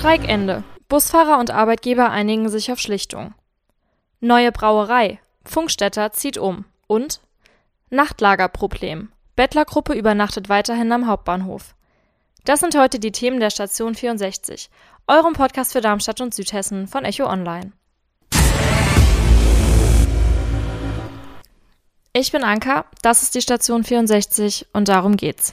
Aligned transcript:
Streikende. 0.00 0.64
Busfahrer 0.88 1.38
und 1.38 1.50
Arbeitgeber 1.50 2.08
einigen 2.08 2.48
sich 2.48 2.72
auf 2.72 2.78
Schlichtung. 2.78 3.34
Neue 4.20 4.50
Brauerei. 4.50 5.20
Funkstätter 5.44 6.10
zieht 6.12 6.38
um. 6.38 6.64
Und 6.86 7.20
Nachtlagerproblem. 7.90 9.12
Bettlergruppe 9.36 9.92
übernachtet 9.92 10.48
weiterhin 10.48 10.90
am 10.90 11.06
Hauptbahnhof. 11.06 11.74
Das 12.46 12.60
sind 12.60 12.78
heute 12.78 12.98
die 12.98 13.12
Themen 13.12 13.40
der 13.40 13.50
Station 13.50 13.94
64, 13.94 14.70
eurem 15.06 15.34
Podcast 15.34 15.72
für 15.72 15.82
Darmstadt 15.82 16.22
und 16.22 16.34
Südhessen 16.34 16.88
von 16.88 17.04
Echo 17.04 17.26
Online. 17.26 17.72
Ich 22.14 22.32
bin 22.32 22.42
Anka, 22.42 22.86
das 23.02 23.22
ist 23.22 23.34
die 23.34 23.42
Station 23.42 23.84
64 23.84 24.66
und 24.72 24.88
darum 24.88 25.18
geht's. 25.18 25.52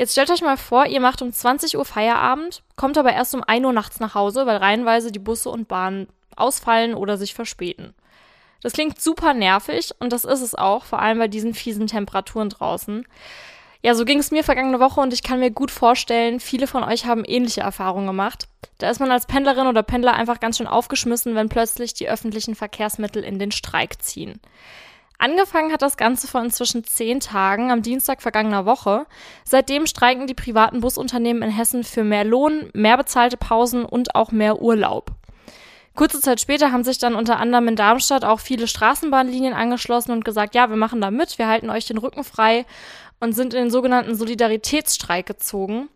Jetzt 0.00 0.12
stellt 0.12 0.30
euch 0.30 0.40
mal 0.40 0.56
vor, 0.56 0.86
ihr 0.86 0.98
macht 0.98 1.20
um 1.20 1.30
20 1.30 1.76
Uhr 1.76 1.84
Feierabend, 1.84 2.62
kommt 2.74 2.96
aber 2.96 3.12
erst 3.12 3.34
um 3.34 3.44
1 3.46 3.66
Uhr 3.66 3.74
nachts 3.74 4.00
nach 4.00 4.14
Hause, 4.14 4.46
weil 4.46 4.56
reihenweise 4.56 5.12
die 5.12 5.18
Busse 5.18 5.50
und 5.50 5.68
Bahnen 5.68 6.08
ausfallen 6.36 6.94
oder 6.94 7.18
sich 7.18 7.34
verspäten. 7.34 7.92
Das 8.62 8.72
klingt 8.72 8.98
super 8.98 9.34
nervig 9.34 9.90
und 9.98 10.14
das 10.14 10.24
ist 10.24 10.40
es 10.40 10.54
auch, 10.54 10.86
vor 10.86 11.00
allem 11.00 11.18
bei 11.18 11.28
diesen 11.28 11.52
fiesen 11.52 11.86
Temperaturen 11.86 12.48
draußen. 12.48 13.06
Ja, 13.82 13.94
so 13.94 14.06
ging 14.06 14.20
es 14.20 14.30
mir 14.30 14.42
vergangene 14.42 14.80
Woche 14.80 15.02
und 15.02 15.12
ich 15.12 15.22
kann 15.22 15.38
mir 15.38 15.50
gut 15.50 15.70
vorstellen, 15.70 16.40
viele 16.40 16.66
von 16.66 16.82
euch 16.82 17.04
haben 17.04 17.26
ähnliche 17.26 17.60
Erfahrungen 17.60 18.06
gemacht. 18.06 18.48
Da 18.78 18.88
ist 18.88 19.00
man 19.00 19.10
als 19.10 19.26
Pendlerin 19.26 19.66
oder 19.66 19.82
Pendler 19.82 20.14
einfach 20.14 20.40
ganz 20.40 20.56
schön 20.56 20.66
aufgeschmissen, 20.66 21.34
wenn 21.34 21.50
plötzlich 21.50 21.92
die 21.92 22.08
öffentlichen 22.08 22.54
Verkehrsmittel 22.54 23.22
in 23.22 23.38
den 23.38 23.52
Streik 23.52 24.02
ziehen. 24.02 24.40
Angefangen 25.20 25.70
hat 25.70 25.82
das 25.82 25.98
Ganze 25.98 26.26
vor 26.26 26.42
inzwischen 26.42 26.82
zehn 26.82 27.20
Tagen 27.20 27.70
am 27.70 27.82
Dienstag 27.82 28.22
vergangener 28.22 28.64
Woche. 28.64 29.04
Seitdem 29.44 29.86
streiken 29.86 30.26
die 30.26 30.32
privaten 30.32 30.80
Busunternehmen 30.80 31.42
in 31.42 31.50
Hessen 31.50 31.84
für 31.84 32.04
mehr 32.04 32.24
Lohn, 32.24 32.70
mehr 32.72 32.96
bezahlte 32.96 33.36
Pausen 33.36 33.84
und 33.84 34.14
auch 34.14 34.32
mehr 34.32 34.62
Urlaub. 34.62 35.10
Kurze 35.94 36.22
Zeit 36.22 36.40
später 36.40 36.72
haben 36.72 36.84
sich 36.84 36.96
dann 36.96 37.14
unter 37.14 37.38
anderem 37.38 37.68
in 37.68 37.76
Darmstadt 37.76 38.24
auch 38.24 38.40
viele 38.40 38.66
Straßenbahnlinien 38.66 39.52
angeschlossen 39.52 40.12
und 40.12 40.24
gesagt, 40.24 40.54
ja, 40.54 40.70
wir 40.70 40.76
machen 40.76 41.02
da 41.02 41.10
mit, 41.10 41.36
wir 41.36 41.48
halten 41.48 41.68
euch 41.68 41.84
den 41.84 41.98
Rücken 41.98 42.24
frei 42.24 42.64
und 43.20 43.34
sind 43.34 43.52
in 43.52 43.64
den 43.64 43.70
sogenannten 43.70 44.14
Solidaritätsstreik 44.14 45.26
gezogen. 45.26 45.90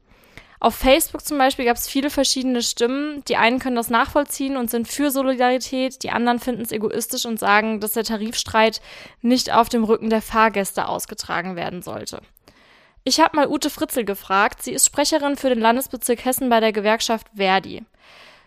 Auf 0.60 0.74
Facebook 0.76 1.24
zum 1.24 1.36
Beispiel 1.36 1.64
gab 1.64 1.76
es 1.76 1.88
viele 1.88 2.10
verschiedene 2.10 2.62
Stimmen. 2.62 3.22
Die 3.28 3.36
einen 3.36 3.58
können 3.58 3.76
das 3.76 3.90
nachvollziehen 3.90 4.56
und 4.56 4.70
sind 4.70 4.88
für 4.88 5.10
Solidarität, 5.10 6.02
die 6.02 6.10
anderen 6.10 6.38
finden 6.38 6.62
es 6.62 6.72
egoistisch 6.72 7.26
und 7.26 7.38
sagen, 7.38 7.80
dass 7.80 7.92
der 7.92 8.04
Tarifstreit 8.04 8.80
nicht 9.20 9.52
auf 9.52 9.68
dem 9.68 9.84
Rücken 9.84 10.10
der 10.10 10.22
Fahrgäste 10.22 10.88
ausgetragen 10.88 11.56
werden 11.56 11.82
sollte. 11.82 12.20
Ich 13.06 13.20
habe 13.20 13.36
mal 13.36 13.48
Ute 13.48 13.68
Fritzel 13.68 14.04
gefragt. 14.04 14.62
Sie 14.62 14.72
ist 14.72 14.86
Sprecherin 14.86 15.36
für 15.36 15.50
den 15.50 15.60
Landesbezirk 15.60 16.24
Hessen 16.24 16.48
bei 16.48 16.60
der 16.60 16.72
Gewerkschaft 16.72 17.26
Verdi. 17.36 17.84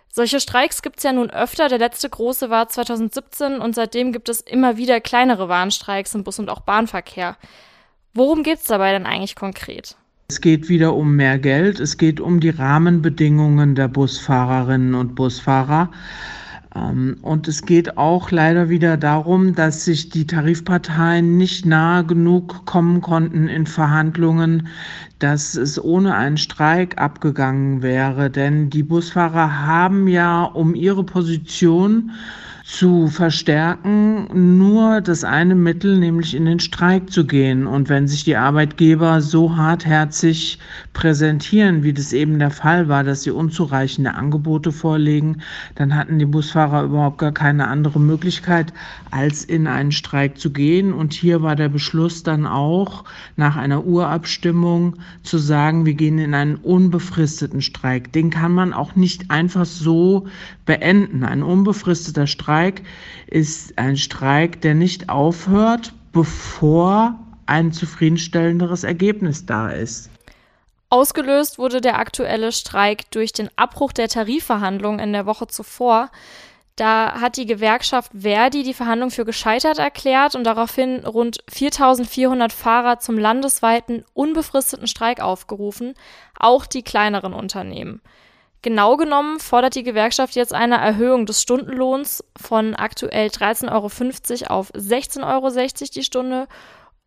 Solche 0.09 0.39
Streiks 0.39 0.81
gibt 0.81 0.97
es 0.97 1.03
ja 1.03 1.13
nun 1.13 1.29
öfter. 1.29 1.69
Der 1.69 1.77
letzte 1.77 2.09
große 2.09 2.49
war 2.49 2.67
2017 2.67 3.59
und 3.59 3.75
seitdem 3.75 4.11
gibt 4.11 4.29
es 4.29 4.41
immer 4.41 4.75
wieder 4.77 4.99
kleinere 4.99 5.47
Warnstreiks 5.47 6.15
im 6.15 6.23
Bus- 6.23 6.39
und 6.39 6.49
auch 6.49 6.61
Bahnverkehr. 6.61 7.37
Worum 8.15 8.41
geht 8.41 8.57
es 8.57 8.63
dabei 8.63 8.93
denn 8.93 9.05
eigentlich 9.05 9.35
konkret? 9.35 9.95
Es 10.29 10.41
geht 10.41 10.67
wieder 10.67 10.93
um 10.93 11.15
mehr 11.15 11.39
Geld. 11.39 11.79
Es 11.79 11.95
geht 11.95 12.19
um 12.19 12.41
die 12.41 12.49
Rahmenbedingungen 12.49 13.75
der 13.75 13.87
Busfahrerinnen 13.87 14.93
und 14.93 15.15
Busfahrer. 15.15 15.89
Ähm, 16.75 17.15
und 17.21 17.47
es 17.47 17.61
geht 17.61 17.97
auch 17.97 18.29
leider 18.29 18.67
wieder 18.67 18.97
darum, 18.97 19.55
dass 19.55 19.85
sich 19.85 20.09
die 20.09 20.27
Tarifparteien 20.27 21.37
nicht 21.37 21.65
nahe 21.65 22.03
genug 22.03 22.65
kommen 22.65 22.99
konnten 22.99 23.47
in 23.47 23.65
Verhandlungen, 23.65 24.67
dass 25.19 25.55
es 25.55 25.83
ohne 25.83 26.15
einen 26.15 26.37
Streik 26.37 26.99
abgegangen 26.99 27.81
wäre. 27.81 28.29
Denn 28.29 28.69
die 28.69 28.83
Busfahrer 28.83 29.65
haben 29.65 30.07
ja 30.07 30.43
um 30.43 30.75
ihre 30.75 31.03
Position 31.03 32.11
zu 32.67 33.07
verstärken, 33.07 34.57
nur 34.57 34.99
das 34.99 35.23
eine 35.23 35.55
Mittel, 35.55 35.97
nämlich 35.97 36.35
in 36.35 36.43
den 36.43 36.59
Streik 36.59 37.09
zu 37.09 37.25
gehen. 37.25 37.65
Und 37.65 37.87
wenn 37.87 38.09
sich 38.09 38.25
die 38.25 38.35
Arbeitgeber 38.35 39.21
so 39.21 39.55
hartherzig 39.55 40.59
präsentieren, 40.91 41.83
wie 41.83 41.93
das 41.93 42.11
eben 42.11 42.39
der 42.39 42.51
Fall 42.51 42.89
war, 42.89 43.05
dass 43.05 43.23
sie 43.23 43.31
unzureichende 43.31 44.13
Angebote 44.13 44.73
vorlegen, 44.73 45.41
dann 45.75 45.95
hatten 45.95 46.19
die 46.19 46.25
Busfahrer 46.25 46.83
überhaupt 46.83 47.19
gar 47.19 47.31
keine 47.31 47.69
andere 47.69 48.01
Möglichkeit, 48.01 48.73
als 49.11 49.45
in 49.45 49.65
einen 49.65 49.93
Streik 49.93 50.37
zu 50.37 50.51
gehen. 50.51 50.91
Und 50.91 51.13
hier 51.13 51.41
war 51.41 51.55
der 51.55 51.69
Beschluss 51.69 52.21
dann 52.21 52.45
auch 52.45 53.05
nach 53.37 53.55
einer 53.55 53.85
Urabstimmung 53.85 54.97
zu 55.23 55.37
sagen, 55.37 55.85
wir 55.85 55.93
gehen 55.93 56.19
in 56.19 56.33
einen 56.33 56.55
unbefristeten 56.55 57.61
Streik. 57.61 58.11
Den 58.13 58.29
kann 58.29 58.51
man 58.51 58.73
auch 58.73 58.95
nicht 58.95 59.29
einfach 59.29 59.65
so 59.65 60.27
beenden. 60.65 61.23
Ein 61.23 61.43
unbefristeter 61.43 62.27
Streik 62.27 62.81
ist 63.27 63.77
ein 63.77 63.97
Streik, 63.97 64.61
der 64.61 64.75
nicht 64.75 65.09
aufhört, 65.09 65.93
bevor 66.13 67.19
ein 67.45 67.71
zufriedenstellenderes 67.71 68.83
Ergebnis 68.83 69.45
da 69.45 69.69
ist. 69.69 70.09
Ausgelöst 70.89 71.57
wurde 71.57 71.81
der 71.81 71.99
aktuelle 71.99 72.53
Streik 72.53 73.11
durch 73.11 73.33
den 73.33 73.49
Abbruch 73.57 73.91
der 73.91 74.07
Tarifverhandlungen 74.07 74.99
in 74.99 75.11
der 75.11 75.25
Woche 75.25 75.47
zuvor. 75.47 76.09
Da 76.77 77.19
hat 77.19 77.37
die 77.37 77.47
Gewerkschaft 77.47 78.11
Verdi 78.13 78.61
die 78.61 78.75
Verhandlung 78.75 79.09
für 79.09 79.25
gescheitert 79.25 79.79
erklärt 79.79 80.35
und 80.35 80.43
daraufhin 80.43 80.99
rund 81.05 81.39
4400 81.49 82.53
Fahrer 82.53 82.99
zum 82.99 83.17
landesweiten 83.17 84.05
unbefristeten 84.13 84.85
Streik 84.85 85.19
aufgerufen, 85.19 85.95
auch 86.37 86.67
die 86.67 86.83
kleineren 86.83 87.33
Unternehmen. 87.33 87.99
Genau 88.61 88.95
genommen 88.95 89.39
fordert 89.39 89.73
die 89.73 89.81
Gewerkschaft 89.81 90.35
jetzt 90.35 90.53
eine 90.53 90.77
Erhöhung 90.77 91.25
des 91.25 91.41
Stundenlohns 91.41 92.23
von 92.39 92.75
aktuell 92.75 93.29
13,50 93.29 93.71
Euro 93.71 94.53
auf 94.53 94.71
16,60 94.71 95.23
Euro 95.25 95.89
die 95.95 96.03
Stunde, 96.03 96.47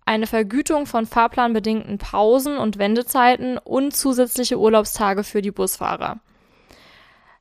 eine 0.04 0.26
Vergütung 0.26 0.86
von 0.86 1.06
fahrplanbedingten 1.06 1.98
Pausen 1.98 2.58
und 2.58 2.78
Wendezeiten 2.78 3.56
und 3.56 3.94
zusätzliche 3.94 4.58
Urlaubstage 4.58 5.22
für 5.22 5.42
die 5.42 5.52
Busfahrer. 5.52 6.18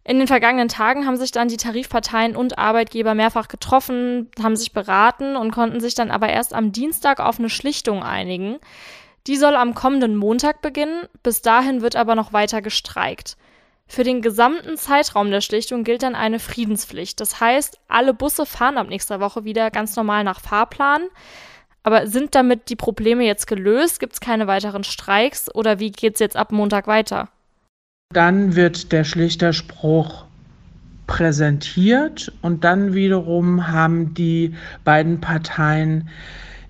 In 0.04 0.18
den 0.18 0.28
vergangenen 0.28 0.70
Tagen 0.70 1.06
haben 1.06 1.18
sich 1.18 1.32
dann 1.32 1.50
die 1.50 1.58
Tarifparteien 1.58 2.36
und 2.36 2.58
Arbeitgeber 2.58 3.14
mehrfach 3.14 3.48
getroffen, 3.48 4.32
haben 4.42 4.56
sich 4.56 4.72
beraten 4.72 5.36
und 5.36 5.52
konnten 5.52 5.82
sich 5.82 5.94
dann 5.94 6.10
aber 6.10 6.30
erst 6.30 6.54
am 6.54 6.72
Dienstag 6.72 7.20
auf 7.20 7.38
eine 7.38 7.50
Schlichtung 7.50 8.02
einigen. 8.02 8.58
Die 9.28 9.36
soll 9.36 9.56
am 9.56 9.76
kommenden 9.76 10.16
Montag 10.16 10.62
beginnen, 10.62 11.06
bis 11.22 11.42
dahin 11.42 11.82
wird 11.82 11.96
aber 11.96 12.16
noch 12.16 12.34
weiter 12.34 12.62
gestreikt. 12.62 13.38
Für 13.88 14.04
den 14.04 14.22
gesamten 14.22 14.78
Zeitraum 14.78 15.32
der 15.32 15.42
Schlichtung 15.42 15.84
gilt 15.84 16.04
dann 16.04 16.16
eine 16.16 16.40
Friedenspflicht. 16.40 17.20
Das 17.20 17.40
heißt, 17.40 17.80
alle 17.88 18.14
Busse 18.14 18.46
fahren 18.46 18.78
ab 18.78 18.88
nächster 18.88 19.20
Woche 19.20 19.44
wieder 19.46 19.72
ganz 19.72 19.96
normal 19.96 20.24
nach 20.24 20.40
Fahrplan. 20.40 21.04
Aber 21.82 22.08
sind 22.08 22.36
damit 22.36 22.70
die 22.70 22.76
Probleme 22.76 23.26
jetzt 23.26 23.48
gelöst? 23.48 24.00
Gibt 24.00 24.14
es 24.14 24.20
keine 24.20 24.48
weiteren 24.48 24.84
Streiks 24.84 25.54
oder 25.54 25.80
wie 25.80 25.92
geht 25.92 26.14
es 26.14 26.20
jetzt 26.20 26.36
ab 26.36 26.52
Montag 26.52 26.86
weiter? 26.88 27.30
Dann 28.12 28.56
wird 28.56 28.92
der 28.92 29.04
Schlichterspruch 29.04 30.26
präsentiert 31.06 32.32
und 32.42 32.64
dann 32.64 32.96
wiederum 32.96 33.68
haben 33.68 34.16
die 34.16 34.56
beiden 34.84 35.22
Parteien 35.22 36.10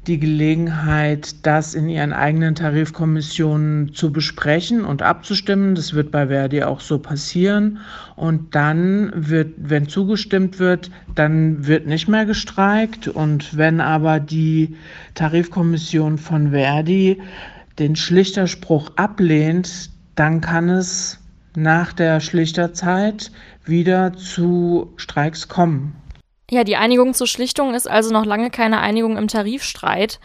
die 0.06 0.20
Gelegenheit, 0.20 1.46
das 1.46 1.76
in 1.76 1.88
ihren 1.88 2.12
eigenen 2.12 2.56
Tarifkommissionen 2.56 3.94
zu 3.94 4.12
besprechen 4.12 4.84
und 4.84 5.02
abzustimmen. 5.02 5.76
Das 5.76 5.94
wird 5.94 6.12
bei 6.12 6.28
Verdi 6.28 6.64
auch 6.64 6.82
so 6.82 7.00
passieren. 7.00 7.80
Und 8.18 8.54
dann 8.54 9.14
wird, 9.16 9.54
wenn 9.56 9.88
zugestimmt 9.88 10.60
wird, 10.60 10.92
dann 11.16 11.66
wird 11.66 11.88
nicht 11.88 12.10
mehr 12.10 12.26
gestreikt. 12.26 13.08
Und 13.08 13.56
wenn 13.56 13.80
aber 13.80 14.20
die 14.20 14.76
Tarifkommission 15.16 16.18
von 16.18 16.52
Verdi 16.52 17.22
den 17.78 17.96
Schlichterspruch 17.96 18.92
ablehnt, 18.98 19.90
dann 20.16 20.42
kann 20.42 20.68
es 20.68 21.20
nach 21.62 21.94
der 21.94 22.20
Schlichterzeit 22.20 23.32
wieder 23.66 24.14
zu 24.14 24.94
Streiks 24.96 25.48
kommen. 25.48 25.96
Ja, 26.50 26.64
die 26.64 26.78
Einigung 26.78 27.14
zur 27.14 27.28
Schlichtung 27.28 27.76
ist 27.76 27.88
also 27.88 28.12
noch 28.12 28.26
lange 28.26 28.50
keine 28.50 28.80
Einigung 28.80 29.18
im 29.18 29.28
Tarifstreit. 29.28 30.20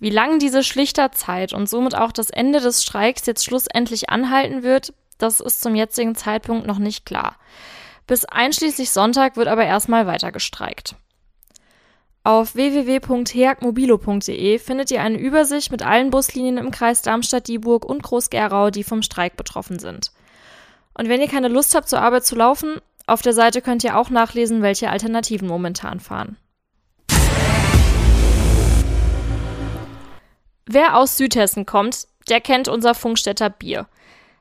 Wie 0.00 0.10
lange 0.10 0.38
diese 0.38 0.62
Schlichterzeit 0.62 1.52
und 1.52 1.68
somit 1.68 1.94
auch 1.94 2.12
das 2.12 2.30
Ende 2.30 2.60
des 2.60 2.82
Streiks 2.82 3.24
jetzt 3.26 3.44
schlussendlich 3.44 4.10
anhalten 4.10 4.62
wird, 4.62 4.92
das 5.18 5.40
ist 5.40 5.60
zum 5.60 5.74
jetzigen 5.74 6.14
Zeitpunkt 6.14 6.66
noch 6.66 6.78
nicht 6.78 7.06
klar. 7.06 7.36
Bis 8.06 8.24
einschließlich 8.24 8.90
Sonntag 8.90 9.36
wird 9.36 9.48
aber 9.48 9.64
erstmal 9.64 10.06
weiter 10.06 10.32
gestreikt. 10.32 10.96
Auf 12.24 12.54
www.heagmobilo.de 12.54 14.58
findet 14.58 14.90
ihr 14.90 15.02
eine 15.02 15.18
Übersicht 15.18 15.72
mit 15.72 15.82
allen 15.82 16.10
Buslinien 16.10 16.58
im 16.58 16.70
Kreis 16.70 17.02
Darmstadt-Dieburg 17.02 17.84
und 17.84 18.02
Groß-Gerau, 18.02 18.70
die 18.70 18.84
vom 18.84 19.02
Streik 19.02 19.36
betroffen 19.36 19.78
sind. 19.78 20.12
Und 20.94 21.08
wenn 21.08 21.20
ihr 21.20 21.28
keine 21.28 21.48
Lust 21.48 21.74
habt, 21.74 21.88
zur 21.88 22.00
Arbeit 22.00 22.24
zu 22.24 22.36
laufen, 22.36 22.80
auf 23.06 23.22
der 23.22 23.32
Seite 23.32 23.62
könnt 23.62 23.84
ihr 23.84 23.96
auch 23.96 24.10
nachlesen, 24.10 24.62
welche 24.62 24.90
Alternativen 24.90 25.48
momentan 25.48 26.00
fahren. 26.00 26.36
Wer 30.66 30.96
aus 30.96 31.16
Südhessen 31.16 31.66
kommt, 31.66 32.06
der 32.28 32.40
kennt 32.40 32.68
unser 32.68 32.94
Funkstätter 32.94 33.50
Bier. 33.50 33.86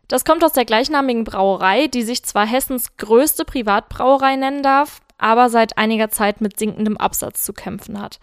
Das 0.08 0.26
kommt 0.26 0.44
aus 0.44 0.54
der 0.54 0.66
gleichnamigen 0.66 1.24
Brauerei, 1.24 1.88
die 1.88 2.04
sich 2.04 2.24
zwar 2.24 2.46
Hessens 2.46 2.98
größte 2.98 3.46
Privatbrauerei 3.46 4.36
nennen 4.36 4.62
darf, 4.62 5.02
aber 5.18 5.50
seit 5.50 5.78
einiger 5.78 6.10
Zeit 6.10 6.42
mit 6.42 6.60
sinkendem 6.60 6.98
Absatz 6.98 7.44
zu 7.44 7.54
kämpfen 7.54 8.00
hat. 8.00 8.20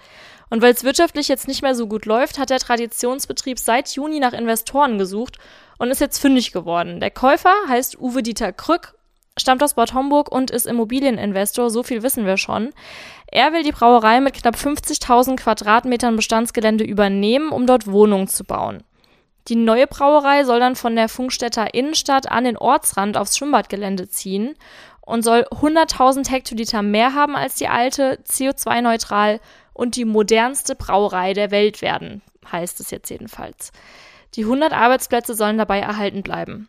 Und 0.50 0.62
weil 0.62 0.72
es 0.72 0.84
wirtschaftlich 0.84 1.28
jetzt 1.28 1.48
nicht 1.48 1.62
mehr 1.62 1.74
so 1.74 1.86
gut 1.86 2.06
läuft, 2.06 2.38
hat 2.38 2.50
der 2.50 2.58
Traditionsbetrieb 2.58 3.58
seit 3.58 3.88
Juni 3.90 4.18
nach 4.18 4.32
Investoren 4.32 4.98
gesucht 4.98 5.38
und 5.78 5.90
ist 5.90 6.00
jetzt 6.00 6.18
fündig 6.18 6.52
geworden. 6.52 7.00
Der 7.00 7.10
Käufer 7.10 7.54
heißt 7.68 7.98
Uwe 7.98 8.22
Dieter 8.22 8.52
Krück, 8.52 8.94
stammt 9.36 9.62
aus 9.62 9.74
Bad 9.74 9.94
Homburg 9.94 10.32
und 10.32 10.50
ist 10.50 10.66
Immobilieninvestor, 10.66 11.70
so 11.70 11.82
viel 11.82 12.02
wissen 12.02 12.26
wir 12.26 12.36
schon. 12.36 12.70
Er 13.26 13.52
will 13.52 13.62
die 13.62 13.72
Brauerei 13.72 14.20
mit 14.20 14.34
knapp 14.34 14.56
50.000 14.56 15.36
Quadratmetern 15.36 16.16
Bestandsgelände 16.16 16.84
übernehmen, 16.84 17.50
um 17.50 17.66
dort 17.66 17.86
Wohnungen 17.86 18.28
zu 18.28 18.44
bauen. 18.44 18.82
Die 19.48 19.56
neue 19.56 19.86
Brauerei 19.86 20.44
soll 20.44 20.60
dann 20.60 20.76
von 20.76 20.94
der 20.94 21.08
Funkstätter 21.08 21.72
Innenstadt 21.72 22.30
an 22.30 22.44
den 22.44 22.58
Ortsrand 22.58 23.16
aufs 23.16 23.36
Schwimmbadgelände 23.36 24.08
ziehen 24.08 24.54
und 25.00 25.22
soll 25.22 25.46
100.000 25.50 26.30
Hektoliter 26.30 26.82
mehr 26.82 27.14
haben 27.14 27.34
als 27.34 27.54
die 27.54 27.68
alte, 27.68 28.18
CO2-neutral 28.28 29.40
und 29.78 29.94
die 29.94 30.04
modernste 30.04 30.74
Brauerei 30.74 31.34
der 31.34 31.52
Welt 31.52 31.82
werden, 31.82 32.20
heißt 32.50 32.80
es 32.80 32.90
jetzt 32.90 33.10
jedenfalls. 33.10 33.70
Die 34.34 34.42
100 34.42 34.72
Arbeitsplätze 34.72 35.34
sollen 35.34 35.56
dabei 35.56 35.78
erhalten 35.78 36.24
bleiben. 36.24 36.68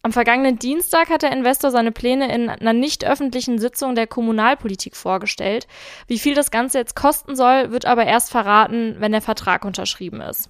Am 0.00 0.10
vergangenen 0.10 0.58
Dienstag 0.58 1.10
hat 1.10 1.20
der 1.20 1.32
Investor 1.32 1.70
seine 1.70 1.92
Pläne 1.92 2.34
in 2.34 2.48
einer 2.48 2.72
nicht 2.72 3.04
öffentlichen 3.04 3.58
Sitzung 3.58 3.94
der 3.94 4.06
Kommunalpolitik 4.06 4.96
vorgestellt. 4.96 5.66
Wie 6.06 6.18
viel 6.18 6.34
das 6.34 6.50
Ganze 6.50 6.78
jetzt 6.78 6.96
kosten 6.96 7.36
soll, 7.36 7.70
wird 7.72 7.84
aber 7.84 8.06
erst 8.06 8.30
verraten, 8.30 8.96
wenn 9.00 9.12
der 9.12 9.22
Vertrag 9.22 9.66
unterschrieben 9.66 10.22
ist. 10.22 10.48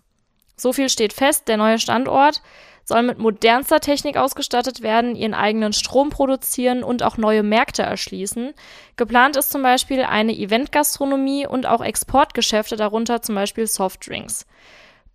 So 0.57 0.73
viel 0.73 0.89
steht 0.89 1.13
fest, 1.13 1.49
der 1.49 1.57
neue 1.57 1.81
Standort 1.81 2.41
soll 2.85 3.03
mit 3.03 3.19
modernster 3.19 3.81
Technik 3.81 4.17
ausgestattet 4.17 4.83
werden, 4.83 5.17
ihren 5.17 5.35
eigenen 5.35 5.73
Strom 5.73 6.11
produzieren 6.11 6.85
und 6.85 7.03
auch 7.03 7.17
neue 7.17 7.43
Märkte 7.43 7.83
erschließen. 7.83 8.53
Geplant 8.97 9.37
ist 9.37 9.51
zum 9.51 9.63
Beispiel 9.63 10.03
eine 10.03 10.37
Eventgastronomie 10.37 11.47
und 11.47 11.67
auch 11.67 11.83
Exportgeschäfte, 11.83 12.77
darunter 12.77 13.23
zum 13.23 13.35
Beispiel 13.35 13.67
Softdrinks. 13.67 14.47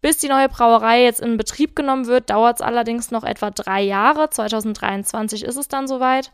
Bis 0.02 0.18
die 0.18 0.30
neue 0.30 0.50
Brauerei 0.50 1.04
jetzt 1.04 1.20
in 1.20 1.38
Betrieb 1.38 1.76
genommen 1.76 2.08
wird, 2.08 2.30
dauert 2.30 2.58
es 2.58 2.62
allerdings 2.62 3.12
noch 3.12 3.24
etwa 3.24 3.52
drei 3.52 3.82
Jahre. 3.82 4.30
2023 4.30 5.44
ist 5.44 5.58
es 5.58 5.68
dann 5.68 5.88
soweit. 5.88 6.32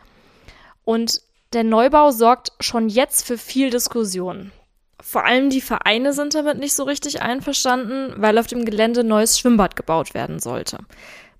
Und 0.83 1.21
der 1.53 1.63
Neubau 1.63 2.11
sorgt 2.11 2.51
schon 2.59 2.89
jetzt 2.89 3.25
für 3.25 3.37
viel 3.37 3.71
Diskussion. 3.71 4.51
Vor 5.01 5.25
allem 5.25 5.49
die 5.49 5.61
Vereine 5.61 6.13
sind 6.13 6.35
damit 6.35 6.57
nicht 6.57 6.73
so 6.73 6.83
richtig 6.83 7.21
einverstanden, 7.21 8.13
weil 8.17 8.37
auf 8.37 8.47
dem 8.47 8.65
Gelände 8.65 9.03
neues 9.03 9.39
Schwimmbad 9.39 9.75
gebaut 9.75 10.13
werden 10.13 10.39
sollte. 10.39 10.79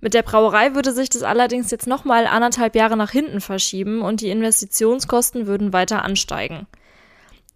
Mit 0.05 0.13
der 0.13 0.21
Brauerei 0.21 0.75
würde 0.75 0.91
sich 0.91 1.09
das 1.09 1.23
allerdings 1.23 1.71
jetzt 1.71 1.87
nochmal 1.87 2.27
anderthalb 2.27 2.75
Jahre 2.75 2.95
nach 2.95 3.09
hinten 3.09 3.41
verschieben 3.41 4.03
und 4.03 4.21
die 4.21 4.29
Investitionskosten 4.29 5.47
würden 5.47 5.73
weiter 5.73 6.05
ansteigen. 6.05 6.67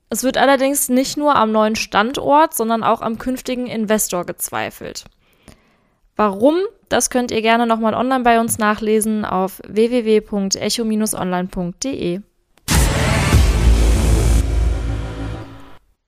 Es 0.10 0.24
wird 0.24 0.36
allerdings 0.36 0.90
nicht 0.90 1.16
nur 1.16 1.36
am 1.36 1.51
neuen 1.51 1.75
Standort, 1.75 2.56
sondern 2.56 2.81
auch 2.81 3.04
am 3.04 3.19
künftigen 3.19 3.68
Investor 3.68 4.25
gezweifelt. 4.25 5.04
Warum? 6.16 6.56
Das 6.90 7.12
könnt 7.12 7.30
ihr 7.30 7.44
gerne 7.44 7.68
nochmal 7.68 7.94
online 7.94 8.24
bei 8.24 8.40
uns 8.40 8.57
nachlesen 8.57 9.25
auf 9.25 9.62
www.echo-online.de. 9.68 12.22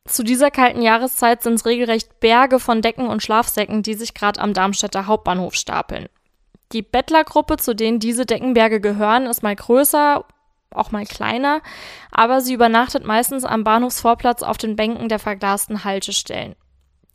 Zu 0.07 0.23
dieser 0.23 0.49
kalten 0.49 0.81
Jahreszeit 0.81 1.43
sind 1.43 1.53
es 1.53 1.67
regelrecht 1.67 2.19
Berge 2.19 2.59
von 2.59 2.81
Decken 2.81 3.05
und 3.05 3.21
Schlafsäcken, 3.21 3.83
die 3.83 3.93
sich 3.93 4.15
gerade 4.15 4.41
am 4.41 4.55
Darmstädter 4.55 5.05
Hauptbahnhof 5.05 5.53
stapeln. 5.53 6.07
Die 6.73 6.81
Bettlergruppe, 6.81 7.57
zu 7.57 7.75
denen 7.75 7.99
diese 7.99 8.25
Deckenberge 8.25 8.79
gehören, 8.79 9.25
ist 9.25 9.43
mal 9.43 9.55
größer, 9.55 10.23
auch 10.73 10.91
mal 10.91 11.05
kleiner, 11.05 11.61
aber 12.11 12.39
sie 12.41 12.53
übernachtet 12.53 13.05
meistens 13.05 13.43
am 13.43 13.63
Bahnhofsvorplatz 13.63 14.41
auf 14.41 14.57
den 14.57 14.75
Bänken 14.75 15.09
der 15.09 15.19
verglasten 15.19 15.83
Haltestellen. 15.83 16.55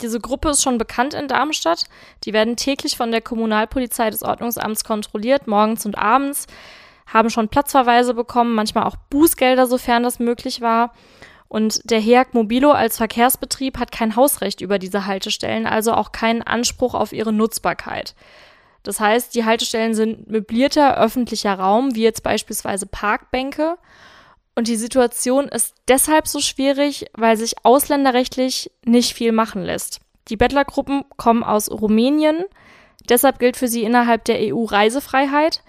Diese 0.03 0.20
Gruppe 0.20 0.50
ist 0.50 0.62
schon 0.62 0.76
bekannt 0.76 1.14
in 1.14 1.26
Darmstadt. 1.26 1.85
Die 2.25 2.35
werden 2.35 2.56
täglich 2.56 2.99
von 2.99 3.11
der 3.11 3.23
Kommunalpolizei 3.23 4.11
des 4.11 4.23
Ordnungsamts 4.23 4.85
kontrolliert, 4.85 5.47
morgens 5.47 5.87
und 5.87 5.97
abends, 5.97 6.47
haben 7.06 7.31
schon 7.31 7.49
Platzverweise 7.49 8.12
bekommen, 8.12 8.55
manchmal 8.55 8.85
auch 8.85 8.97
Bußgelder, 9.09 9.67
sofern 9.67 10.02
das 10.02 10.19
möglich 10.19 10.61
war. 10.61 10.93
Und 11.49 11.88
der 11.91 12.00
HEAG 12.00 12.35
Mobilo 12.35 12.73
als 12.73 12.99
Verkehrsbetrieb 12.99 13.79
hat 13.79 13.93
kein 13.93 14.17
Hausrecht 14.17 14.61
über 14.61 14.79
diese 14.79 15.06
Haltestellen, 15.06 15.67
also 15.67 15.94
auch 15.94 16.12
keinen 16.12 16.43
Anspruch 16.43 16.94
auf 16.94 17.12
ihre 17.12 17.32
Nutzbarkeit. 17.32 18.14
Das 18.87 19.00
heißt, 19.00 19.35
die 19.35 19.44
Haltestellen 19.44 19.94
sind 19.94 20.31
möblierter 20.31 20.97
öffentlicher 20.99 21.55
Raum, 21.55 21.94
wie 21.94 22.03
jetzt 22.03 22.23
beispielsweise 22.23 22.87
Parkbänke. 22.87 23.79
Und 24.55 24.69
die 24.69 24.77
Situation 24.77 25.49
ist 25.49 25.75
deshalb 25.88 26.27
so 26.29 26.41
schwierig, 26.41 27.06
weil 27.15 27.37
sich 27.37 27.55
ausländerrechtlich 27.65 28.71
nicht 28.85 29.15
viel 29.15 29.33
machen 29.33 29.62
lässt. 29.62 30.00
Die 30.29 30.37
Bettlergruppen 30.37 31.05
kommen 31.17 31.43
aus 31.43 31.71
Rumänien, 31.71 32.44
deshalb 33.09 33.38
gilt 33.38 33.56
für 33.56 33.69
sie 33.69 33.83
innerhalb 33.83 34.25
der 34.25 34.38
EU 34.41 34.65
Reisefreiheit 34.65 35.62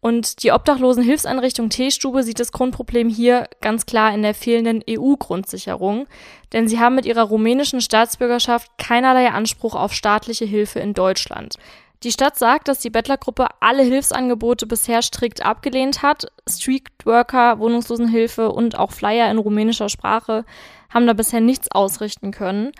und 0.00 0.44
die 0.44 0.52
Obdachlosenhilfseinrichtung 0.52 1.70
T-Stube 1.70 2.22
sieht 2.22 2.38
das 2.38 2.52
Grundproblem 2.52 3.08
hier 3.08 3.48
ganz 3.60 3.84
klar 3.84 4.14
in 4.14 4.22
der 4.22 4.34
fehlenden 4.34 4.82
EU-Grundsicherung, 4.88 6.06
denn 6.52 6.68
sie 6.68 6.78
haben 6.78 6.94
mit 6.94 7.04
ihrer 7.04 7.24
rumänischen 7.24 7.80
Staatsbürgerschaft 7.80 8.70
keinerlei 8.78 9.30
Anspruch 9.30 9.74
auf 9.74 9.92
staatliche 9.92 10.44
Hilfe 10.44 10.78
in 10.78 10.94
Deutschland. 10.94 11.56
Die 12.04 12.12
Stadt 12.12 12.38
sagt, 12.38 12.68
dass 12.68 12.78
die 12.78 12.90
Bettlergruppe 12.90 13.48
alle 13.58 13.82
Hilfsangebote 13.82 14.66
bisher 14.66 15.02
strikt 15.02 15.44
abgelehnt 15.44 16.02
hat. 16.02 16.30
Streetworker, 16.48 17.58
Wohnungslosenhilfe 17.58 18.50
und 18.50 18.78
auch 18.78 18.92
Flyer 18.92 19.30
in 19.30 19.38
rumänischer 19.38 19.88
Sprache 19.88 20.44
haben 20.90 21.06
da 21.06 21.12
bisher 21.12 21.40
nichts 21.40 21.70
ausrichten 21.72 22.30
können. 22.30 22.70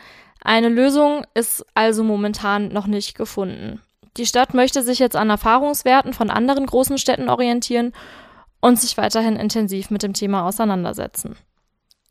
Eine 0.41 0.69
Lösung 0.69 1.25
ist 1.35 1.67
also 1.75 2.05
momentan 2.05 2.69
noch 2.69 2.87
nicht 2.87 3.17
gefunden. 3.17 3.83
Die 4.17 4.27
Stadt 4.27 4.55
möchte 4.55 4.83
sich 4.83 5.01
jetzt 5.01 5.17
an 5.17 5.31
Erfahrungswerten 5.31 6.13
von 6.13 6.31
anderen 6.31 6.67
großen 6.67 6.99
Städten 6.99 7.29
orientieren 7.29 7.93
und 8.61 8.79
sich 8.79 8.97
weiterhin 8.97 9.37
intensiv 9.37 9.91
mit 9.91 10.03
dem 10.03 10.13
Thema 10.13 10.47
auseinandersetzen. 10.47 11.37